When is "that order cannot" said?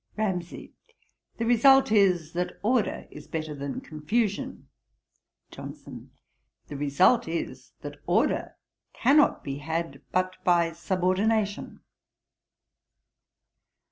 7.81-9.43